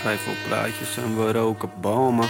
[0.00, 2.28] Schrijf op plaatjes en we roken bomen.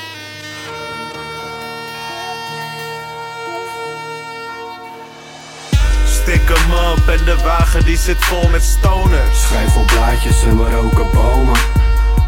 [6.07, 9.43] Stik hem op en de wagen die zit vol met stoners.
[9.43, 11.59] Schrijf op blaadjes en we roken bomen.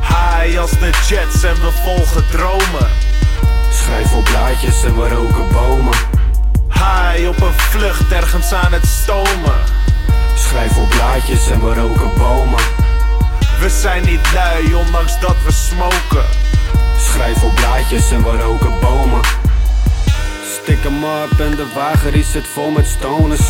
[0.01, 2.89] High als de jets en we volgen dromen.
[3.71, 5.99] Schrijf op blaadjes en we roken bomen.
[6.69, 9.59] High op een vlucht ergens aan het stomen.
[10.35, 12.92] Schrijf op blaadjes en we roken bomen.
[13.81, 16.25] Zijn niet lui, ondanks dat we smoken.
[16.99, 19.21] Schrijf op blaadjes en we roken bomen.
[20.63, 23.47] Stik hem op en de wagen die zit vol met stoners.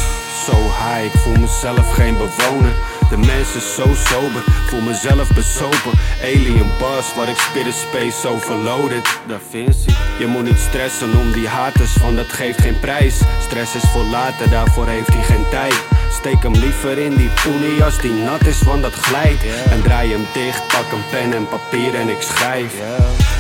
[0.46, 2.72] Zo high, ik voel mezelf geen bewoner.
[3.12, 5.92] De mens is zo sober, voel mezelf besopen.
[6.22, 9.18] Alien bars, waar ik spit space overloaded.
[9.26, 13.20] Da Vinci, je moet niet stressen om die haters, want dat geeft geen prijs.
[13.40, 15.84] Stress is voor later, daarvoor heeft hij geen tijd.
[16.10, 19.42] Steek hem liever in die poenie als die nat is, want dat glijdt.
[19.70, 22.74] En draai hem dicht, pak een pen en papier en ik schrijf.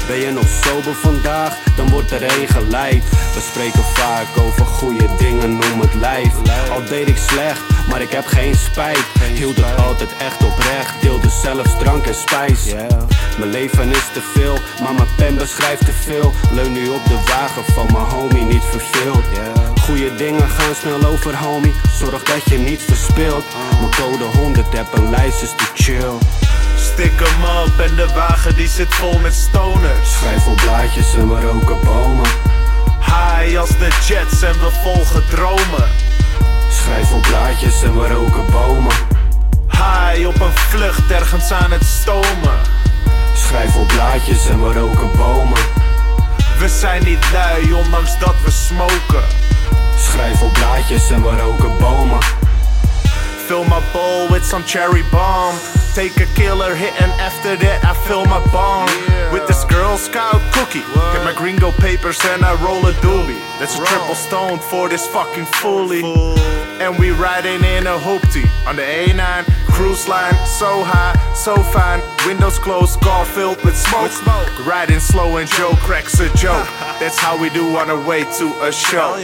[0.06, 3.04] Ben je nog sober vandaag, dan wordt er een geleid.
[3.34, 6.34] We spreken vaak over goede dingen, noem het lijf.
[6.70, 9.04] Al deed ik slecht, maar ik heb geen spijt.
[9.34, 12.74] Hield het altijd echt oprecht, deelde zelfs drank en spijs.
[13.38, 16.32] Mijn leven is te veel, maar mijn pen beschrijft te veel.
[16.52, 19.24] Leun nu op de wagen van mijn homie, niet verveeld.
[19.80, 21.74] Goeie dingen gaan snel over, homie.
[21.98, 23.44] Zorg dat je niet verspilt.
[23.80, 26.18] Mijn code 100 heb een lijst, is te chill.
[26.92, 30.12] Stik hem op en de wagen die zit vol met stoners.
[30.18, 32.30] Schrijf op blaadjes en we roken bomen.
[33.00, 35.88] High als de jets en we volgen dromen.
[36.70, 38.92] Schrijf op blaadjes en we roken bomen.
[39.70, 42.58] High op een vlucht ergens aan het stomen.
[43.34, 45.62] Schrijf op blaadjes en we roken bomen.
[46.58, 49.24] We zijn niet lui, ondanks dat we smoken.
[49.98, 52.22] Schrijf op blaadjes en we roken bomen.
[53.46, 55.81] Fill my bowl with some cherry bomb.
[55.94, 58.88] Take a killer hit and after that I fill my bong
[59.30, 60.80] with this Girl Scout cookie.
[61.12, 63.38] Get my gringo papers and I roll a doobie.
[63.58, 66.02] That's a triple stone for this fucking foolie.
[66.80, 70.32] And we riding in a hoopty on the A9 cruise line.
[70.46, 72.00] So high, so fine.
[72.26, 74.12] Windows closed, car filled with smoke.
[74.12, 76.66] smoke Riding slow and Joe cracks a joke.
[77.00, 79.16] That's how we do on our way to a show.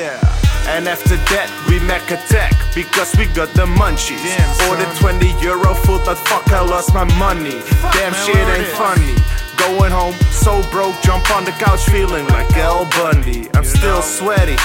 [0.68, 4.20] And after that, we make attack because we got the munchies.
[4.68, 7.56] Ordered 20 euro food, but fuck, I lost my money.
[7.96, 9.16] Damn shit ain't funny.
[9.56, 13.48] Going home, so broke, jump on the couch feeling like Al Bundy.
[13.54, 14.56] I'm still sweaty.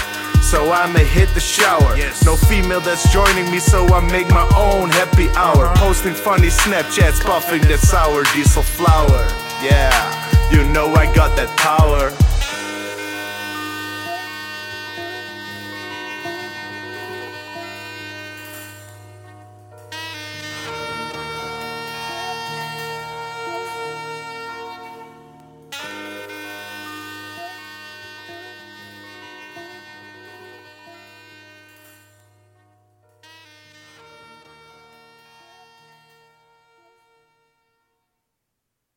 [0.44, 1.96] So I'ma hit the shower.
[2.26, 5.74] No female that's joining me, so I make my own happy hour.
[5.78, 9.24] Posting funny Snapchats, puffing that sour diesel flower.
[9.64, 9.96] Yeah,
[10.52, 12.12] you know I got that power.